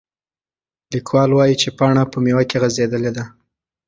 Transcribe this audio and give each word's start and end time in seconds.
لیکوال 0.93 1.29
وایي 1.33 1.55
چې 1.61 1.69
پاڼه 1.77 2.03
په 2.11 2.17
میوه 2.25 2.43
کې 2.49 2.57
غځېدلې 2.61 3.11
ده. 3.17 3.25